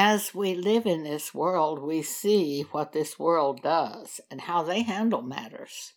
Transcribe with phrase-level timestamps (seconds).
[0.00, 4.82] As we live in this world, we see what this world does and how they
[4.82, 5.94] handle matters.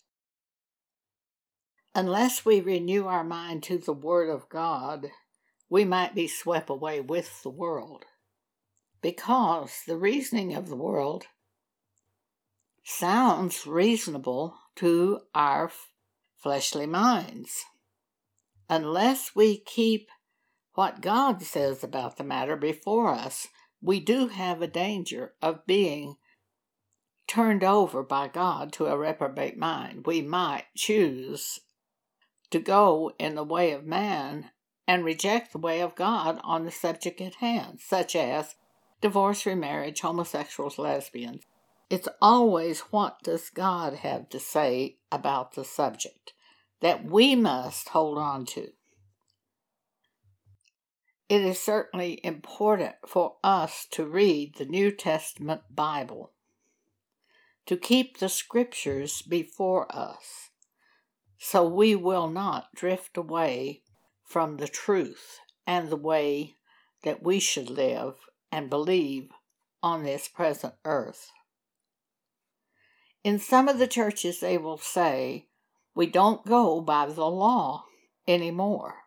[1.93, 5.11] Unless we renew our mind to the Word of God,
[5.69, 8.05] we might be swept away with the world.
[9.03, 11.25] Because the reasoning of the world
[12.83, 15.71] sounds reasonable to our
[16.39, 17.65] fleshly minds.
[18.67, 20.09] Unless we keep
[20.73, 23.47] what God says about the matter before us,
[23.81, 26.15] we do have a danger of being
[27.27, 30.05] turned over by God to a reprobate mind.
[30.05, 31.61] We might choose
[32.49, 34.51] to go in the way of man
[34.87, 38.55] and reject the way of God on the subject at hand, such as
[38.99, 41.43] divorce, remarriage, homosexuals, lesbians.
[41.89, 46.33] It's always what does God have to say about the subject
[46.81, 48.71] that we must hold on to.
[51.31, 56.33] It is certainly important for us to read the New Testament Bible,
[57.65, 60.49] to keep the scriptures before us,
[61.37, 63.83] so we will not drift away
[64.25, 66.57] from the truth and the way
[67.03, 68.15] that we should live
[68.51, 69.29] and believe
[69.81, 71.31] on this present earth.
[73.23, 75.47] In some of the churches, they will say,
[75.95, 77.85] We don't go by the law
[78.27, 79.05] anymore.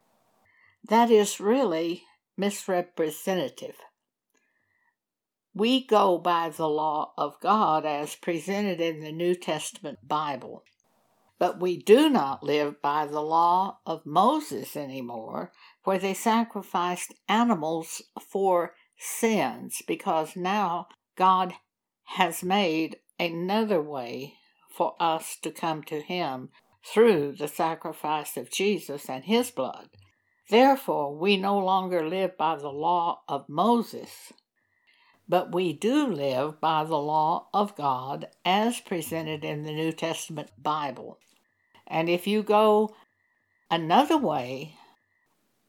[0.89, 2.05] That is really
[2.37, 3.77] misrepresentative.
[5.55, 10.65] We go by the law of God as presented in the New Testament Bible.
[11.39, 15.53] But we do not live by the law of Moses anymore,
[15.85, 21.55] where they sacrificed animals for sins, because now God
[22.05, 24.35] has made another way
[24.71, 26.51] for us to come to Him
[26.85, 29.89] through the sacrifice of Jesus and His blood.
[30.49, 34.33] Therefore, we no longer live by the law of Moses,
[35.27, 40.51] but we do live by the law of God as presented in the New Testament
[40.63, 41.19] Bible.
[41.87, 42.95] And if you go
[43.71, 44.75] another way,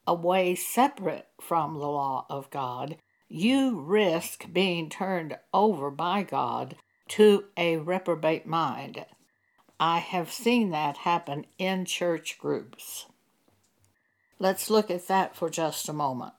[0.05, 2.97] a way separate from the law of God,
[3.29, 6.75] you risk being turned over by God
[7.07, 9.05] to a reprobate mind.
[9.79, 13.07] I have seen that happen in church groups.
[14.39, 16.33] Let's look at that for just a moment.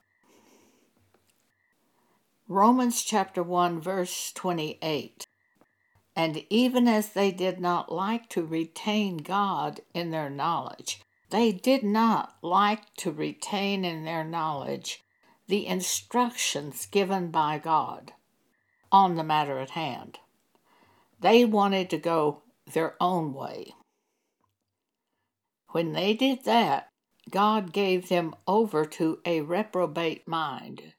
[2.47, 5.25] Romans chapter 1, verse 28.
[6.15, 11.83] And even as they did not like to retain God in their knowledge, they did
[11.83, 15.03] not like to retain in their knowledge
[15.47, 18.13] the instructions given by God
[18.91, 20.19] on the matter at hand.
[21.19, 22.43] They wanted to go
[22.73, 23.73] their own way.
[25.69, 26.89] When they did that,
[27.29, 30.93] God gave them over to a reprobate mind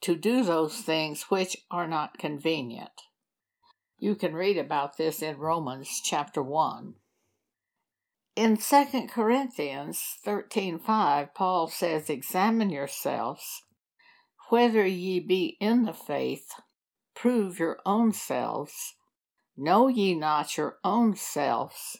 [0.00, 3.02] to do those things which are not convenient.
[3.98, 6.94] You can read about this in Romans chapter 1.
[8.34, 13.62] In 2 Corinthians 13:5, Paul says, "Examine yourselves
[14.48, 16.52] whether ye be in the faith,
[17.14, 18.94] prove your own selves.
[19.56, 21.98] Know ye not your own selves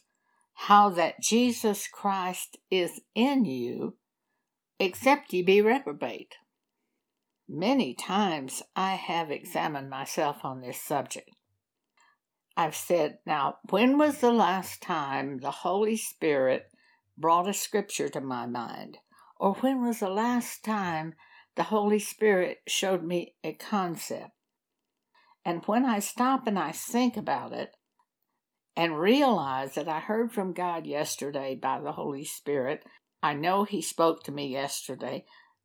[0.61, 3.97] how that Jesus Christ is in you,
[4.81, 6.35] except ye be reprobate.
[7.49, 11.31] Many times I have examined myself on this subject.
[12.57, 16.65] I've said, now, when was the last time the Holy Spirit
[17.19, 18.97] brought a scripture to my mind?
[19.39, 21.13] Or when was the last time
[21.55, 24.31] the Holy Spirit showed me a concept?
[25.45, 27.77] And when I stop and I think about it,
[28.77, 32.85] and realize that I heard from God yesterday by the Holy Spirit.
[33.23, 35.25] I know He spoke to me yesterday.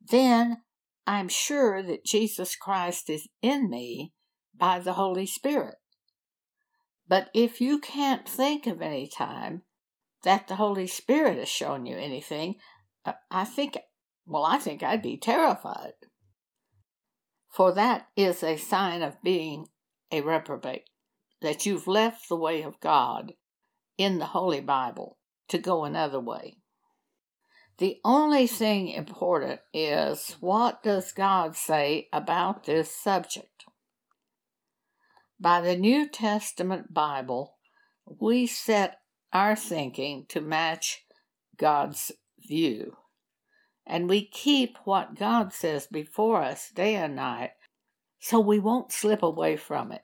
[0.10, 0.62] Then
[1.06, 4.14] I'm sure that Jesus Christ is in me
[4.56, 5.76] by the Holy Spirit.
[7.08, 9.64] But if you can't think of any time
[10.24, 12.56] that the Holy Spirit has shown you anything,
[13.06, 13.78] uh, I think,
[14.26, 15.94] well, I think I'd be terrified.
[17.50, 19.68] For that is a sign of being
[20.12, 20.86] a reprobate
[21.42, 23.34] that you've left the way of God
[23.98, 25.18] in the Holy Bible
[25.50, 26.58] to go another way.
[27.78, 33.66] The only thing important is what does God say about this subject?
[35.40, 37.58] By the New Testament Bible,
[38.06, 39.00] we set
[39.34, 41.04] our thinking to match
[41.58, 42.12] God's
[42.48, 42.98] view.
[43.88, 47.52] And we keep what God says before us day and night
[48.20, 50.04] so we won't slip away from it.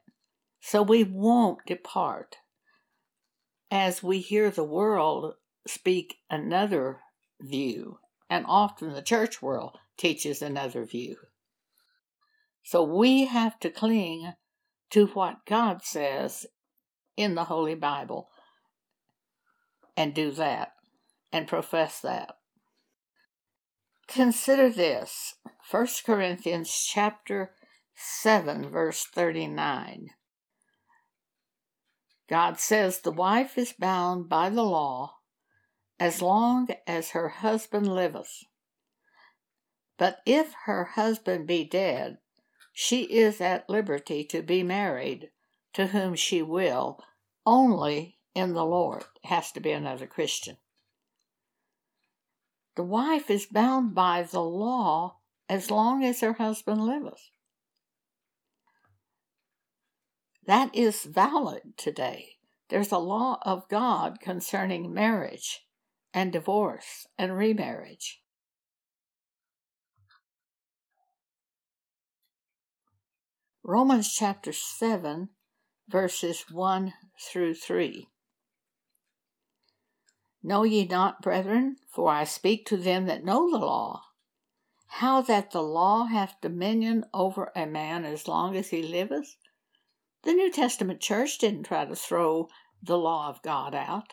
[0.69, 2.39] So we won't depart
[3.71, 5.35] as we hear the world
[5.65, 6.99] speak another
[7.39, 7.99] view,
[8.29, 11.15] and often the church world teaches another view.
[12.63, 14.33] So we have to cling
[14.89, 16.45] to what God says
[17.15, 18.27] in the Holy Bible
[19.95, 20.73] and do that
[21.31, 22.39] and profess that.
[24.09, 25.35] Consider this
[25.71, 27.51] 1 Corinthians chapter
[27.95, 30.09] 7 verse 39.
[32.29, 35.17] God says the wife is bound by the law
[35.99, 38.43] as long as her husband liveth.
[39.97, 42.17] But if her husband be dead,
[42.71, 45.31] she is at liberty to be married
[45.73, 47.03] to whom she will,
[47.45, 49.05] only in the Lord.
[49.23, 50.57] It has to be another Christian.
[52.75, 55.17] The wife is bound by the law
[55.49, 57.31] as long as her husband liveth.
[60.47, 62.37] That is valid today.
[62.69, 65.67] There's a law of God concerning marriage
[66.13, 68.21] and divorce and remarriage.
[73.61, 75.27] Romans chapter 7,
[75.89, 78.07] verses 1 through 3.
[80.41, 84.03] Know ye not, brethren, for I speak to them that know the law,
[84.87, 89.35] how that the law hath dominion over a man as long as he liveth?
[90.27, 92.49] The New Testament church didn't try to throw
[92.83, 94.11] the law of God out.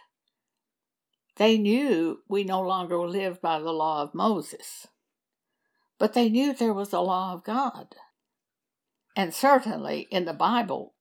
[1.39, 4.87] They knew we no longer live by the law of Moses,
[5.99, 7.97] but they knew there was a law of God.
[9.17, 10.95] And certainly in the Bible,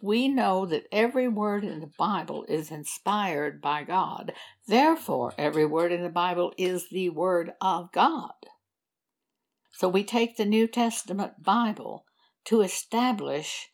[0.00, 4.32] we know that every word in the Bible is inspired by God.
[4.68, 8.34] Therefore, every word in the Bible is the Word of God.
[9.72, 12.04] So we take the New Testament Bible
[12.44, 13.70] to establish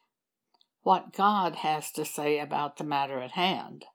[0.85, 3.87] what God has to say about the matter at hand.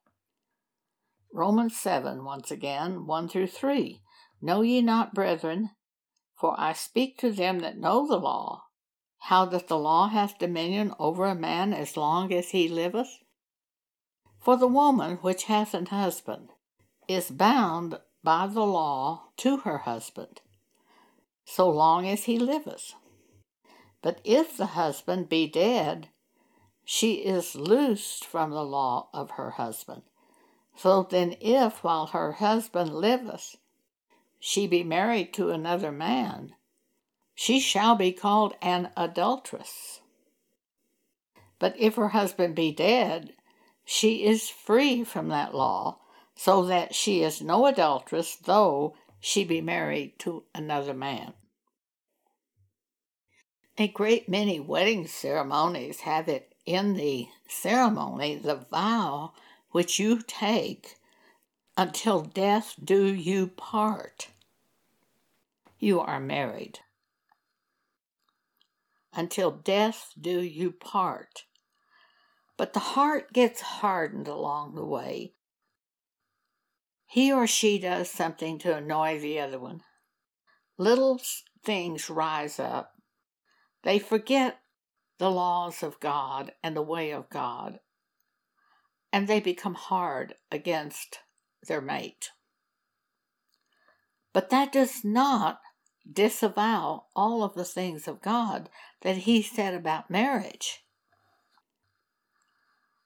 [1.32, 4.02] Romans 7, once again, 1 through 3.
[4.42, 5.70] Know ye not, brethren,
[6.36, 8.64] for I speak to them that know the law,
[9.20, 13.20] how that the law hath dominion over a man as long as he liveth?
[14.40, 16.50] For the woman which hath an husband
[17.08, 20.42] is bound by the law to her husband,
[21.46, 22.94] so long as he liveth.
[24.02, 26.10] But if the husband be dead,
[26.92, 30.02] she is loosed from the law of her husband.
[30.76, 33.58] So then, if while her husband liveth,
[34.40, 36.56] she be married to another man,
[37.36, 40.02] she shall be called an adulteress.
[41.60, 43.34] But if her husband be dead,
[43.86, 46.00] she is free from that law,
[46.34, 51.34] so that she is no adulteress, though she be married to another man.
[53.78, 59.34] A great many wedding ceremonies have it in the ceremony the vow
[59.72, 60.96] which you take
[61.78, 64.30] until death do you part.
[65.80, 66.80] You are married
[69.14, 71.46] until death do you part.
[72.58, 75.34] But the heart gets hardened along the way.
[77.06, 79.82] He or she does something to annoy the other one.
[80.78, 81.20] Little
[81.64, 82.94] things rise up.
[83.84, 84.60] They forget
[85.19, 87.80] the laws of God and the way of God,
[89.13, 91.19] and they become hard against
[91.68, 92.31] their mate.
[94.33, 95.60] But that does not
[96.12, 98.69] disavow all of the things of God
[99.01, 100.85] that he said about marriage.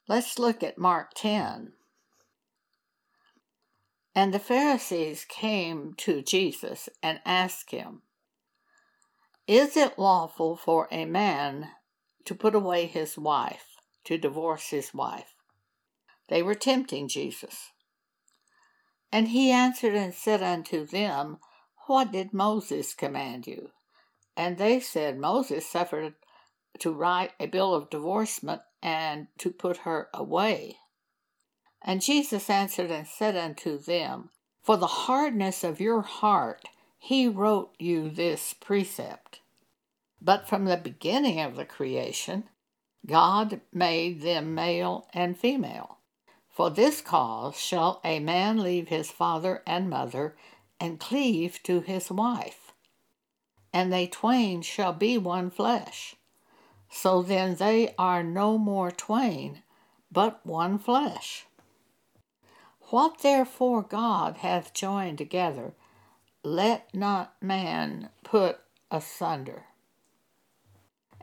[0.08, 1.74] Let's look at Mark 10.
[4.16, 8.04] And the Pharisees came to Jesus and asked him,
[9.48, 11.70] Is it lawful for a man
[12.26, 13.76] to put away his wife,
[14.06, 15.36] to divorce his wife?
[16.30, 17.72] They were tempting Jesus.
[19.12, 21.38] And he answered and said unto them,
[21.88, 23.70] What did Moses command you?
[24.36, 26.16] And they said Moses suffered
[26.80, 30.78] to write a bill of divorcement and to put her away.
[31.82, 34.30] And Jesus answered and said unto them,
[34.64, 39.42] For the hardness of your heart he wrote you this precept.
[40.24, 42.46] But from the beginning of the creation,
[43.06, 45.98] God made them male and female.
[46.50, 50.36] For this cause shall a man leave his father and mother
[50.80, 52.64] and cleave to his wife
[53.74, 56.16] and they twain shall be one flesh.
[56.90, 59.64] So then they are no more twain,
[60.12, 61.48] but one flesh.
[62.92, 65.74] What therefore God hath joined together,
[66.44, 68.60] let not man put
[68.92, 69.64] asunder.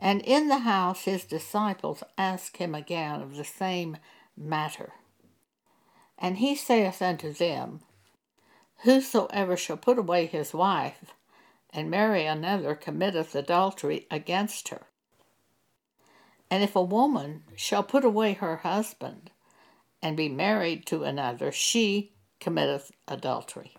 [0.00, 3.99] And in the house his disciples asked him again of the same
[4.37, 4.95] matter.
[6.19, 7.80] And he saith unto them,
[8.83, 11.12] Whosoever shall put away his wife,
[11.73, 14.87] and marry another committeth adultery against her.
[16.50, 19.30] And if a woman shall put away her husband
[20.02, 23.76] and be married to another, she committeth adultery.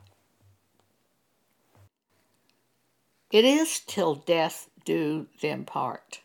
[3.32, 6.22] It is till death do them part.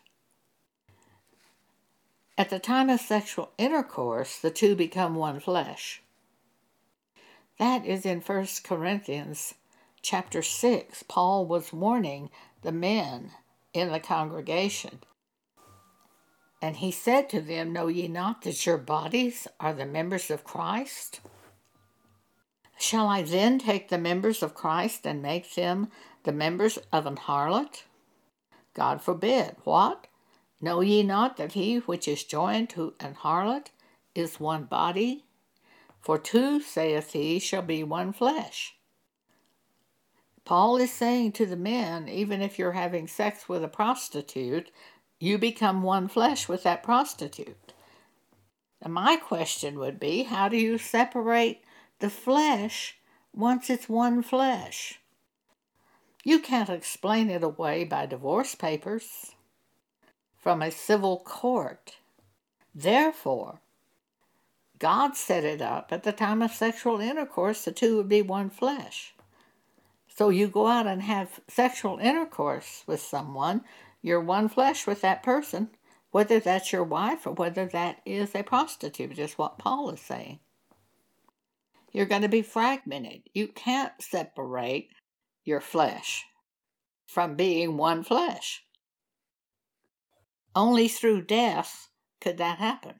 [2.37, 6.03] At the time of sexual intercourse, the two become one flesh.
[7.57, 9.55] That is in 1 Corinthians
[10.03, 11.03] chapter 6.
[11.03, 12.29] Paul was warning
[12.61, 13.31] the men
[13.73, 14.99] in the congregation.
[16.61, 20.43] And he said to them, Know ye not that your bodies are the members of
[20.43, 21.21] Christ?
[22.79, 25.89] Shall I then take the members of Christ and make them
[26.23, 27.83] the members of an harlot?
[28.77, 29.55] God forbid.
[29.63, 30.05] What?
[30.61, 33.71] Know ye not that he which is joined to an harlot
[34.13, 35.25] is one body?
[35.99, 38.75] For two, saith he, shall be one flesh.
[40.45, 44.69] Paul is saying to the men, even if you're having sex with a prostitute,
[45.19, 47.73] you become one flesh with that prostitute.
[48.83, 51.63] Now, my question would be how do you separate
[51.99, 52.97] the flesh
[53.33, 54.99] once it's one flesh?
[56.23, 59.33] You can't explain it away by divorce papers
[60.35, 61.97] from a civil court.
[62.73, 63.61] Therefore,
[64.79, 68.49] God set it up at the time of sexual intercourse, the two would be one
[68.49, 69.15] flesh.
[70.07, 73.63] So you go out and have sexual intercourse with someone,
[74.01, 75.69] you're one flesh with that person,
[76.11, 80.39] whether that's your wife or whether that is a prostitute, is what Paul is saying.
[81.91, 83.23] You're going to be fragmented.
[83.33, 84.89] You can't separate
[85.47, 86.25] your flesh
[87.07, 88.63] from being one flesh.
[90.53, 91.87] Only through death
[92.19, 92.95] could that happen.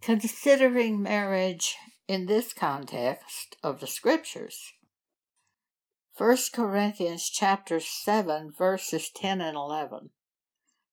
[0.00, 1.76] Considering marriage
[2.08, 4.72] in this context of the scriptures,
[6.16, 10.10] 1 Corinthians chapter 7 verses 10 and 11.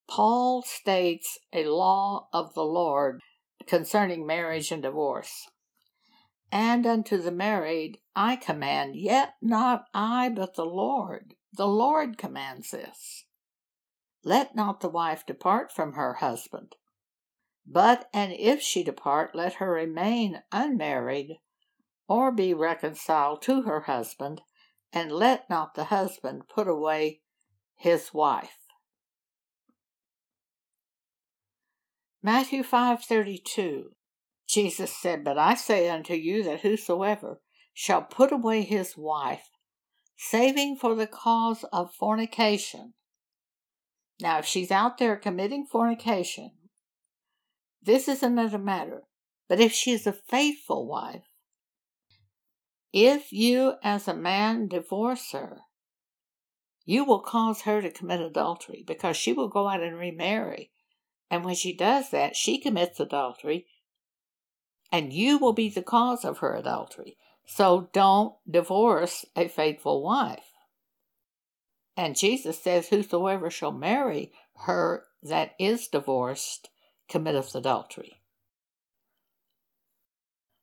[0.10, 3.22] Paul states a law of the Lord
[3.66, 5.48] concerning marriage and divorce.
[6.52, 11.36] And unto the married I command, yet not I, but the Lord.
[11.54, 13.26] The Lord commands this.
[14.24, 16.76] Let not the wife depart from her husband.
[17.66, 21.40] But, and if she depart, let her remain unmarried,
[22.08, 24.42] or be reconciled to her husband,
[24.94, 27.22] and let not the husband put away
[27.76, 28.58] his wife.
[32.24, 33.92] Matthew 5:32
[34.48, 37.42] Jesus said, "But I say unto you that whosoever
[37.74, 39.50] shall put away his wife,
[40.16, 42.94] saving for the cause of fornication,
[44.20, 46.52] now, if she's out there committing fornication,
[47.82, 49.04] this is another matter.
[49.48, 51.24] But if she is a faithful wife,
[52.92, 55.62] if you as a man divorce her,
[56.84, 60.72] you will cause her to commit adultery because she will go out and remarry.
[61.30, 63.68] And when she does that, she commits adultery,
[64.92, 67.18] and you will be the cause of her adultery.
[67.46, 70.52] So don't divorce a faithful wife.
[71.96, 74.32] And Jesus says, Whosoever shall marry
[74.66, 76.70] her that is divorced
[77.10, 78.22] committeth adultery.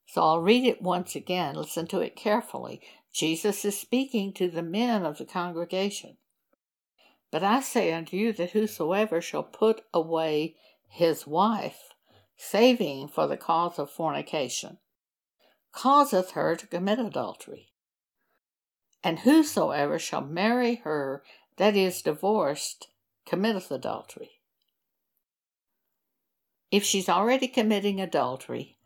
[0.07, 1.57] So I'll read it once again.
[1.57, 2.81] Listen to it carefully.
[3.12, 6.19] Jesus is speaking to the men of the congregation.
[7.33, 10.54] But I say unto you that whosoever shall put away
[10.88, 11.93] his wife,
[12.36, 14.78] saving for the cause of fornication,
[15.72, 17.72] causeth her to commit adultery.
[19.02, 21.22] And whosoever shall marry her
[21.56, 22.88] that is divorced
[23.26, 24.40] committeth adultery.
[26.70, 28.78] If she's already committing adultery,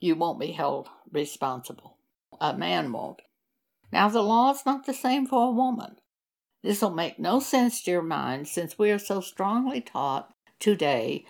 [0.00, 1.98] you won't be held responsible.
[2.40, 3.22] A man won't.
[3.92, 5.96] Now, the law is not the same for a woman.
[6.62, 11.24] This will make no sense to your mind since we are so strongly taught today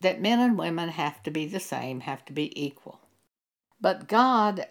[0.00, 3.00] that men and women have to be the same, have to be equal.
[3.80, 4.66] But God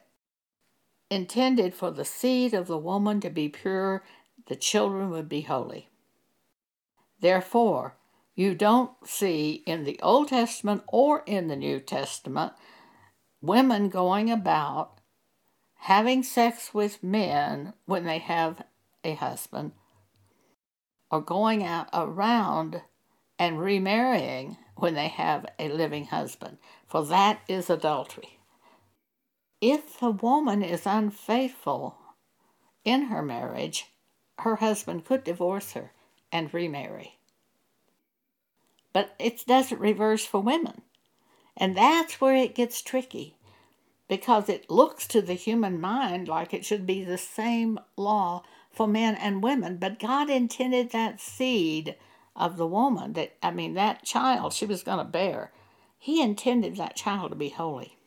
[1.09, 4.03] intended for the seed of the woman to be pure,
[4.47, 5.89] the children would be holy.
[7.19, 7.95] Therefore,
[8.35, 12.53] you don't see in the Old Testament or in the New Testament
[13.41, 14.99] women going about
[15.83, 18.61] having sex with men when they have
[19.03, 19.71] a husband
[21.09, 22.81] or going out around
[23.37, 26.57] and remarrying when they have a living husband,
[26.87, 28.39] for that is adultery
[29.61, 31.97] if a woman is unfaithful
[32.85, 33.87] in her marriage,
[34.39, 35.91] her husband could divorce her
[36.31, 37.19] and remarry.
[38.93, 40.83] But it doesn't reverse for women.
[41.57, 43.35] And that's where it gets tricky.
[44.09, 48.87] because it looks to the human mind like it should be the same law for
[48.87, 51.95] men and women, but God intended that seed
[52.39, 55.51] of the woman that, I mean, that child she was going to bear,
[55.97, 57.97] He intended that child to be holy.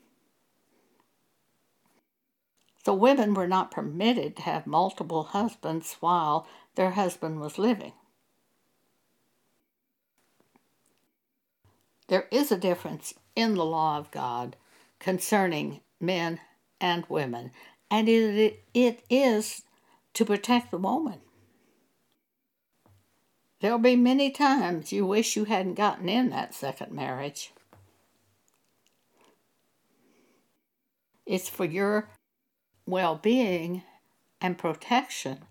[2.85, 7.93] So women were not permitted to have multiple husbands while their husband was living.
[12.09, 14.57] There is a difference in the law of God
[14.99, 16.41] concerning men
[16.81, 17.53] and women,
[17.91, 19.63] and it, it is
[20.15, 21.21] to protect the woman.
[23.63, 27.53] There'll be many times you wish you hadn't gotten in that second marriage.
[31.25, 32.09] It's for your
[32.87, 33.85] well being
[34.41, 35.45] and protection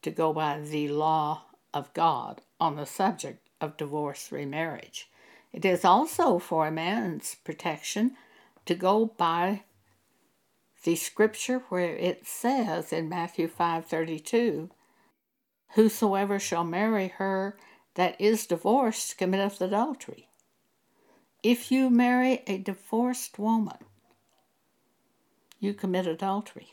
[0.00, 1.42] to go by the law
[1.74, 5.10] of God on the subject of divorce remarriage.
[5.52, 8.16] It is also for a man's protection
[8.64, 9.64] to go by
[10.84, 14.70] the scripture where it says in Matthew 5:32,
[15.74, 17.58] whosoever shall marry her
[17.94, 20.28] that is divorced committeth adultery.
[21.42, 23.78] If you marry a divorced woman,
[25.58, 26.68] you commit adultery.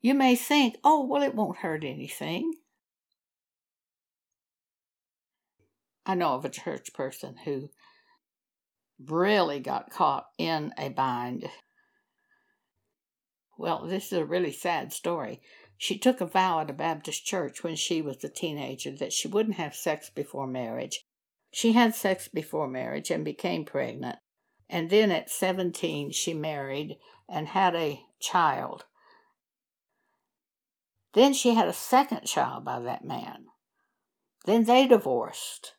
[0.00, 2.54] You may think, oh, well, it won't hurt anything.
[6.06, 7.70] I know of a church person who
[9.02, 11.48] really got caught in a bind.
[13.56, 15.40] Well, this is a really sad story.
[15.76, 19.28] She took a vow at a Baptist church when she was a teenager that she
[19.28, 21.04] wouldn't have sex before marriage.
[21.52, 24.16] She had sex before marriage and became pregnant.
[24.68, 26.96] And then at 17, she married
[27.28, 28.84] and had a child.
[31.12, 33.46] Then she had a second child by that man.
[34.46, 35.74] Then they divorced.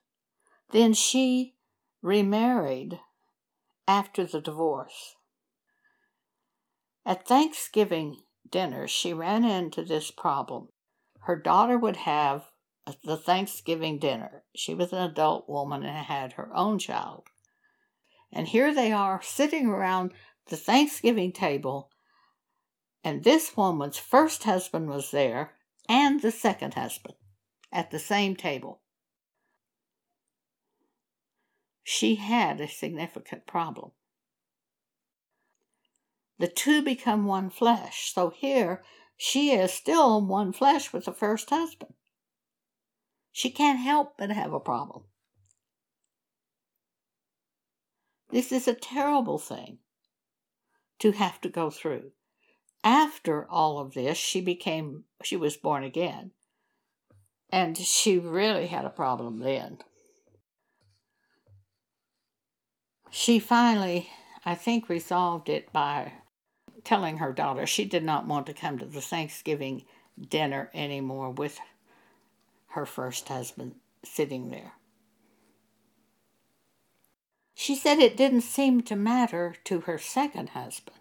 [0.72, 1.56] Then she
[2.02, 3.00] remarried
[3.88, 5.16] after the divorce.
[7.06, 8.18] At Thanksgiving
[8.50, 10.70] dinner, she ran into this problem.
[11.22, 12.46] Her daughter would have
[13.04, 14.44] the Thanksgiving dinner.
[14.56, 17.24] She was an adult woman and had her own child.
[18.32, 20.12] And here they are sitting around
[20.48, 21.90] the Thanksgiving table,
[23.04, 25.54] and this woman's first husband was there
[25.88, 27.16] and the second husband
[27.72, 28.82] at the same table.
[31.84, 33.92] She had a significant problem.
[36.38, 38.12] The two become one flesh.
[38.14, 38.84] So here
[39.18, 41.94] she is still one flesh with the first husband.
[43.32, 45.04] She can't help but have a problem.
[48.32, 49.80] This is a terrible thing
[51.00, 52.12] to have to go through.
[52.84, 56.32] After all of this, she became, she was born again.
[57.50, 59.80] And she really had a problem then.
[63.10, 64.10] She finally,
[64.44, 66.14] I think, resolved it by
[66.86, 69.84] telling her daughter she did not want to come to the Thanksgiving
[70.30, 71.60] dinner anymore with
[72.68, 74.74] her first husband sitting there.
[77.54, 80.98] She said it didn't seem to matter to her second husband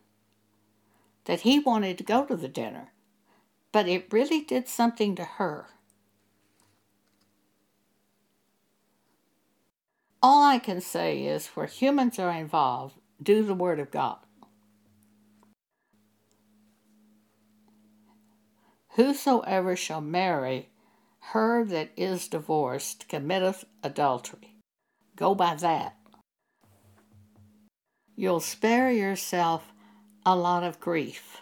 [1.25, 2.93] that he wanted to go to the dinner,
[3.73, 5.67] but it really did something to her.
[10.23, 14.19] All I can say is where humans are involved, do the Word of God.
[18.95, 20.71] Whosoever shall marry
[21.31, 24.55] her that is divorced committeth adultery.
[25.17, 25.97] Go by that.
[28.15, 29.73] You'll spare yourself
[30.25, 31.41] a lot of grief.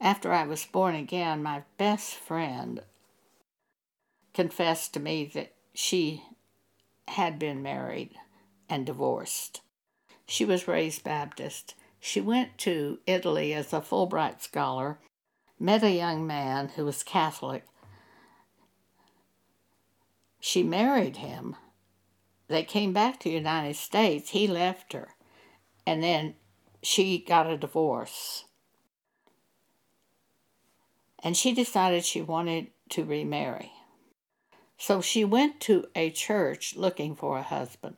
[0.00, 2.82] After I was born again, my best friend
[4.32, 6.22] confessed to me that she
[7.08, 8.14] had been married
[8.68, 9.60] and divorced.
[10.26, 11.74] She was raised Baptist.
[12.04, 14.98] She went to Italy as a Fulbright scholar,
[15.58, 17.64] met a young man who was Catholic.
[20.40, 21.56] She married him.
[22.48, 24.30] They came back to the United States.
[24.30, 25.14] He left her
[25.86, 26.34] and then
[26.82, 28.44] she got a divorce.
[31.22, 33.72] And she decided she wanted to remarry.
[34.76, 37.96] So she went to a church looking for a husband.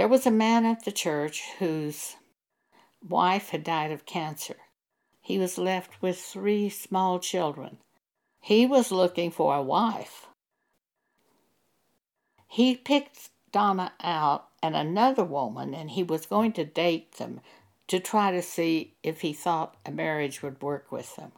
[0.00, 2.16] There was a man at the church whose
[3.06, 4.56] wife had died of cancer.
[5.20, 7.76] He was left with three small children.
[8.40, 10.26] He was looking for a wife.
[12.48, 17.42] He picked Donna out and another woman, and he was going to date them
[17.88, 21.32] to try to see if he thought a marriage would work with them.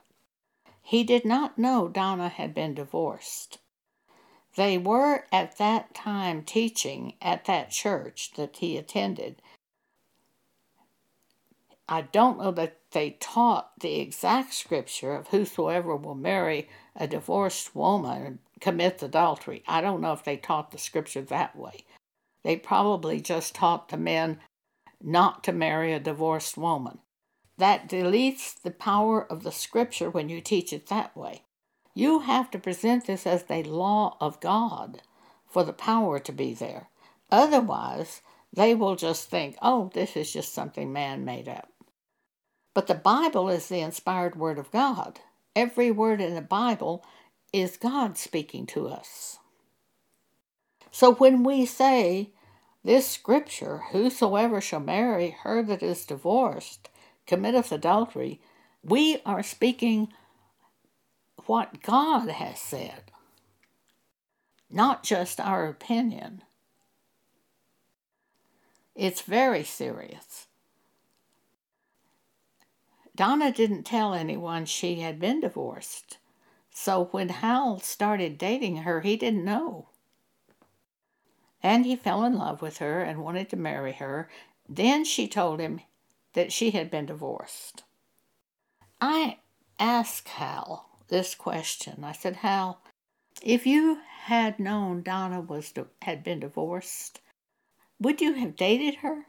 [0.81, 3.59] He did not know Donna had been divorced.
[4.55, 9.41] They were at that time teaching at that church that he attended.
[11.89, 17.75] I don't know that they taught the exact scripture of whosoever will marry a divorced
[17.75, 19.63] woman commits adultery.
[19.67, 21.85] I don't know if they taught the scripture that way.
[22.45, 24.39] They probably just taught the men
[25.03, 26.99] not to marry a divorced woman.
[27.59, 31.43] That deletes the power of the scripture when you teach it that way.
[31.95, 35.03] You have to present this as the law of God
[35.47, 36.89] for the power to be there.
[37.31, 41.69] Otherwise, they will just think, oh, this is just something man made up.
[42.75, 45.21] But the Bible is the inspired word of God.
[45.55, 47.05] Every word in the Bible
[47.53, 49.39] is God speaking to us.
[50.91, 52.31] So when we say
[52.85, 56.89] this scripture, whosoever shall marry her that is divorced
[57.27, 58.41] committeth adultery,
[58.83, 60.13] we are speaking
[61.47, 63.11] what God has said,
[64.71, 66.43] not just our opinion.
[68.95, 70.47] It's very serious.
[73.15, 76.19] Donna didn't tell anyone she had been divorced.
[76.71, 79.89] So when Hal started dating her, he didn't know.
[81.63, 84.31] And he fell in love with her and wanted to marry her.
[84.69, 85.81] Then she told him
[86.33, 87.85] that she had been divorced.
[89.01, 89.39] I
[89.79, 92.05] asked Hal this question.
[92.05, 92.81] I said, Hal,
[93.43, 97.21] if you had known Donna was had been divorced,
[98.01, 99.27] would you have dated her?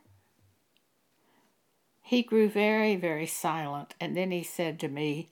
[2.02, 5.30] He grew very, very silent, and then he said to me,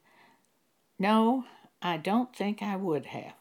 [0.98, 1.46] No,
[1.82, 3.34] I don't think I would have.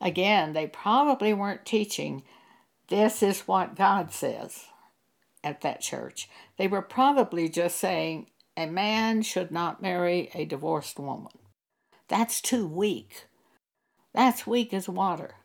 [0.00, 2.22] Again, they probably weren't teaching
[2.88, 4.64] this is what God says
[5.44, 6.28] at that church.
[6.56, 8.26] They were probably just saying
[8.60, 11.32] a man should not marry a divorced woman.
[12.08, 13.26] That's too weak.
[14.12, 15.36] That's weak as water.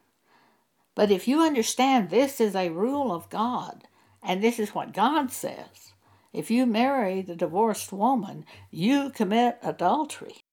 [0.96, 3.88] But if you understand this is a rule of God,
[4.24, 5.94] and this is what God says,
[6.34, 10.44] if you marry the divorced woman, you commit adultery.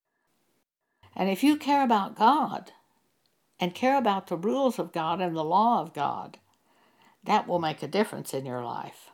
[1.17, 2.73] And if you care about God
[3.59, 6.39] and care about the rules of God and the law of God,
[7.25, 9.12] that will make a difference in your life.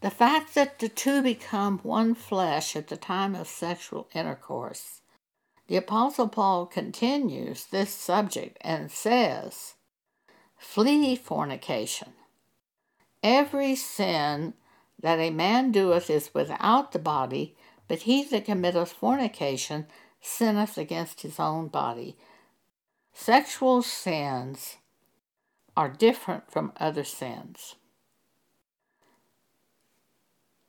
[0.00, 5.00] The fact that the two become one flesh at the time of sexual intercourse.
[5.66, 9.74] The Apostle Paul continues this subject and says,
[10.56, 12.12] Flee fornication.
[13.22, 14.54] Every sin
[15.00, 17.56] that a man doeth is without the body,
[17.88, 19.86] but he that committeth fornication
[20.20, 22.16] sinneth against his own body.
[23.12, 24.76] Sexual sins
[25.76, 27.74] are different from other sins.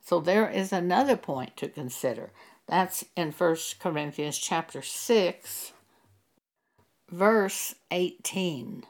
[0.10, 2.32] So there is another point to consider.
[2.68, 5.74] That's in 1 Corinthians chapter 6
[7.12, 8.86] verse 18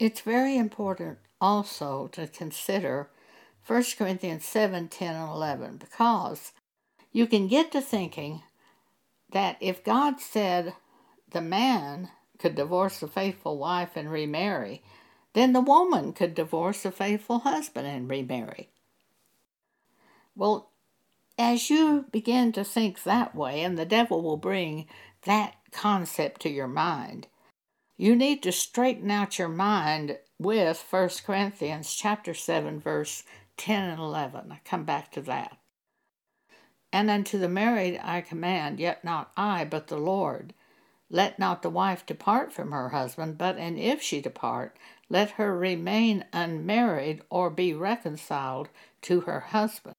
[0.00, 3.08] it's very important also to consider
[3.66, 6.52] 1 Corinthians 7 10 and 11 because
[7.12, 8.42] you can get to thinking
[9.30, 10.74] that if God said
[11.30, 14.82] the man could divorce a faithful wife and remarry,
[15.34, 18.70] then the woman could divorce a faithful husband and remarry.
[20.36, 20.70] Well,
[21.38, 24.86] as you begin to think that way, and the devil will bring
[25.24, 27.28] that concept to your mind,
[27.96, 33.22] you need to straighten out your mind with 1 Corinthians chapter 7 verse
[33.56, 34.52] 10 and 11.
[34.52, 35.56] I come back to that.
[36.92, 40.52] And unto the married I command, yet not I, but the Lord.
[41.08, 44.76] Let not the wife depart from her husband, but and if she depart,
[45.08, 48.68] let her remain unmarried or be reconciled
[49.02, 49.94] to her husband.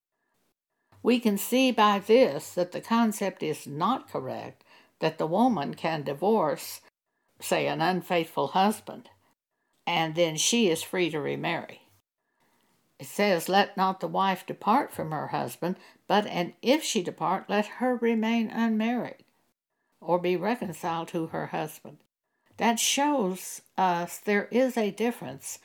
[1.04, 4.64] We can see by this that the concept is not correct
[5.00, 6.82] that the woman can divorce
[7.40, 9.10] say, an unfaithful husband,
[9.86, 11.82] and then she is free to remarry.
[13.00, 17.50] It says, Let not the wife depart from her husband, but and if she depart,
[17.50, 19.24] let her remain unmarried,
[20.02, 21.98] or be reconciled to her husband.
[22.58, 25.60] That shows us there is a difference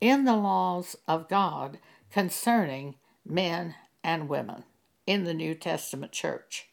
[0.00, 1.78] in the laws of God
[2.12, 2.94] concerning
[3.26, 4.64] men and women
[5.06, 6.68] in the New Testament church.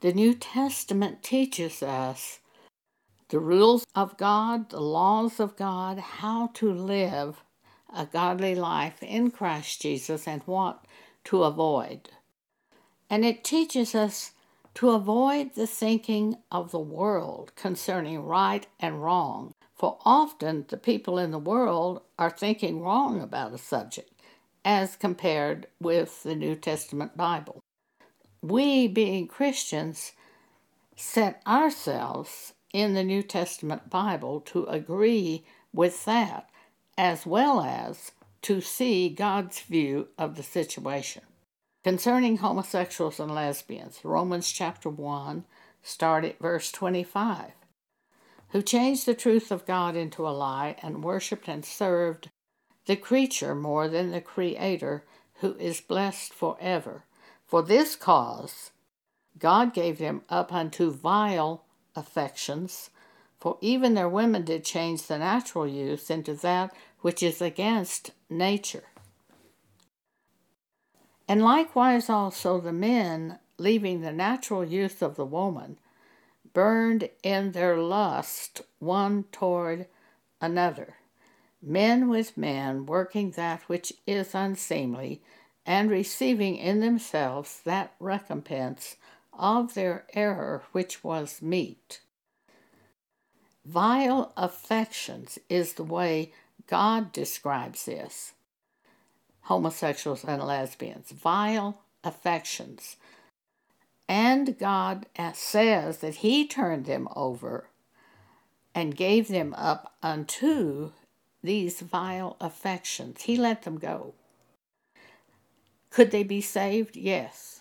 [0.00, 2.40] The New Testament teaches us
[3.30, 7.42] the rules of God, the laws of God, how to live
[7.92, 10.84] a godly life in Christ Jesus, and what
[11.24, 12.10] to avoid.
[13.08, 14.32] And it teaches us
[14.74, 21.18] to avoid the thinking of the world concerning right and wrong, for often the people
[21.18, 24.13] in the world are thinking wrong about a subject.
[24.64, 27.60] As compared with the New Testament Bible.
[28.42, 30.12] We, being Christians,
[30.96, 36.50] set ourselves in the New Testament Bible to agree with that,
[36.96, 41.22] as well as to see God's view of the situation.
[41.82, 45.44] Concerning homosexuals and lesbians, Romans chapter 1,
[45.82, 47.52] start at verse 25.
[48.50, 52.30] Who changed the truth of God into a lie and worshiped and served
[52.86, 55.04] the creature more than the Creator,
[55.40, 57.04] who is blessed forever.
[57.46, 58.70] For this cause
[59.38, 61.64] God gave them up unto vile
[61.96, 62.90] affections,
[63.38, 68.84] for even their women did change the natural use into that which is against nature.
[71.28, 75.78] And likewise also the men, leaving the natural use of the woman,
[76.52, 79.86] burned in their lust one toward
[80.40, 80.96] another
[81.64, 85.22] men with men working that which is unseemly,
[85.66, 88.96] and receiving in themselves that recompense
[89.32, 92.00] of their error which was meet.
[93.64, 96.32] Vile affections is the way
[96.66, 98.32] God describes this.
[99.42, 102.96] Homosexuals and lesbians, vile affections.
[104.06, 107.68] And God says that He turned them over
[108.74, 110.92] and gave them up unto
[111.44, 113.22] these vile affections.
[113.22, 114.14] He let them go.
[115.90, 116.96] Could they be saved?
[116.96, 117.60] Yes,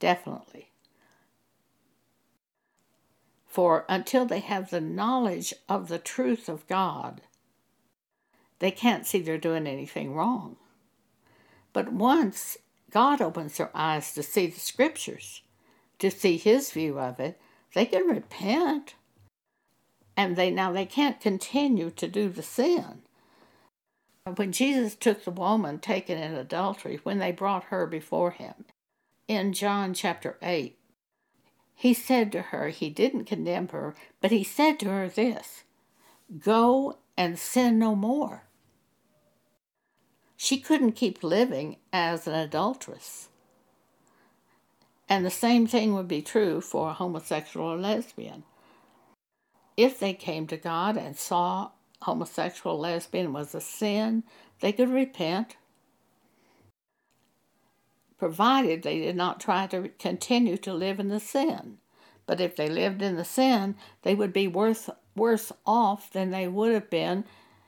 [0.00, 0.70] definitely.
[3.46, 7.22] For until they have the knowledge of the truth of God,
[8.58, 10.56] they can't see they're doing anything wrong.
[11.72, 12.58] But once
[12.90, 15.42] God opens their eyes to see the scriptures,
[16.00, 17.40] to see his view of it,
[17.74, 18.94] they can repent
[20.18, 23.02] and they now they can't continue to do the sin.
[24.34, 28.64] When Jesus took the woman taken in adultery, when they brought her before him,
[29.28, 30.76] in John chapter 8,
[31.72, 35.62] he said to her, he didn't condemn her, but he said to her this
[36.40, 38.42] Go and sin no more.
[40.36, 43.28] She couldn't keep living as an adulteress.
[45.08, 48.42] And the same thing would be true for a homosexual or lesbian
[49.78, 51.70] if they came to God and saw
[52.02, 54.24] homosexual lesbian was a sin,
[54.58, 55.56] they could repent,
[58.18, 61.78] provided they did not try to continue to live in the sin.
[62.26, 66.48] But if they lived in the sin, they would be worse, worse off than they
[66.48, 67.24] would have been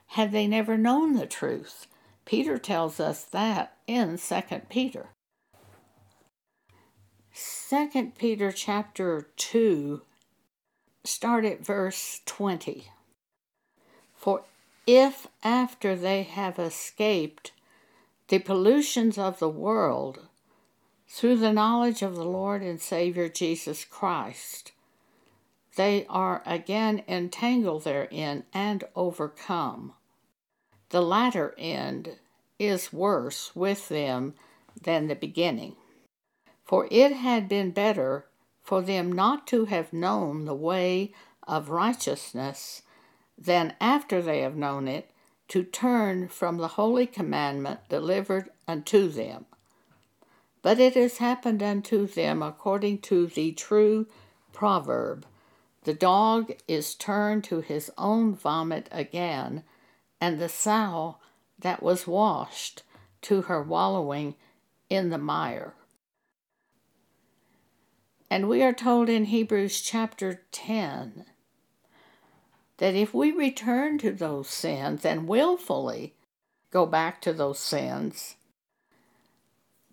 [0.08, 1.86] had they never known the truth.
[2.24, 5.10] Peter tells us that in 2 Peter.
[7.68, 10.02] 2 Peter chapter 2
[11.04, 12.88] start at verse 20.
[14.14, 14.42] For
[14.86, 17.52] if after they have escaped
[18.28, 20.26] the pollutions of the world
[21.08, 24.72] through the knowledge of the Lord and Savior Jesus Christ,
[25.76, 29.94] they are again entangled therein and overcome.
[30.90, 32.16] The latter end
[32.58, 34.34] is worse with them
[34.82, 35.76] than the beginning.
[36.64, 38.26] For it had been better
[38.62, 41.12] for them not to have known the way
[41.46, 42.82] of righteousness
[43.36, 45.10] than after they have known it
[45.48, 49.46] to turn from the holy commandment delivered unto them.
[50.62, 54.06] But it has happened unto them according to the true
[54.52, 55.26] proverb
[55.84, 59.64] The dog is turned to his own vomit again,
[60.20, 61.16] and the sow
[61.58, 62.82] that was washed
[63.22, 64.34] to her wallowing
[64.90, 65.74] in the mire.
[68.30, 71.24] And we are told in Hebrews chapter 10
[72.78, 76.14] that if we return to those sins and willfully
[76.70, 78.36] go back to those sins,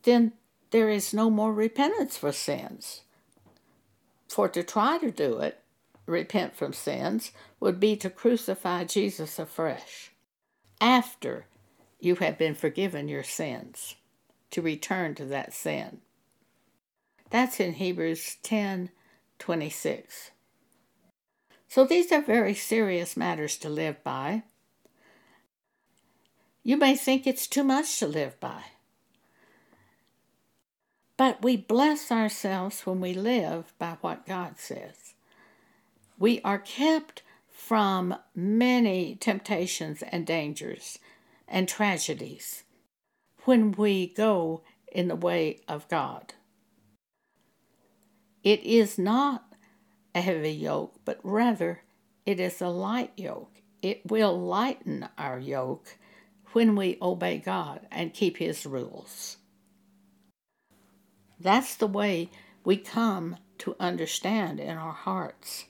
[0.04, 0.34] then
[0.70, 3.02] there is no more repentance for sins.
[4.30, 5.60] For to try to do it,
[6.06, 10.12] repent from sins, would be to crucify Jesus afresh
[10.80, 11.48] after
[12.00, 13.96] you have been forgiven your sins,
[14.52, 16.02] to return to that sin.
[17.30, 18.90] That's in Hebrews 10
[19.40, 20.32] 26.
[21.68, 24.44] So these are very serious matters to live by.
[26.64, 28.64] You may think it's too much to live by.
[31.18, 35.14] But we bless ourselves when we live by what God says.
[36.20, 41.00] We are kept from many temptations and dangers
[41.48, 42.64] and tragedies
[43.46, 44.62] when we go
[44.92, 46.34] in the way of God.
[48.48, 49.44] It is not
[50.16, 51.82] a heavy yoke, but rather
[52.26, 53.62] it is a light yoke.
[53.82, 55.98] It will lighten our yoke
[56.54, 59.36] when we obey God and keep His rules.
[61.38, 62.30] That's the way
[62.64, 65.66] we come to understand in our hearts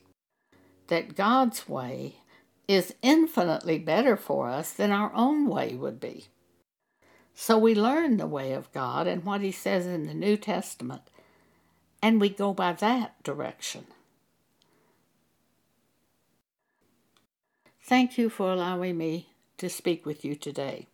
[0.86, 2.18] that God's way
[2.68, 6.26] is infinitely better for us than our own way would be.
[7.34, 11.02] So we learn the way of God and what He says in the New Testament,
[12.08, 13.86] and we go by that direction.
[17.84, 20.88] Thank you for allowing me to speak with you today.